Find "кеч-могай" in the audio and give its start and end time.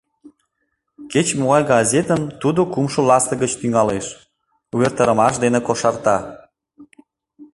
1.11-1.63